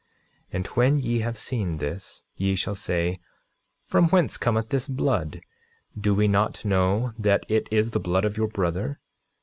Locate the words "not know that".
6.27-7.45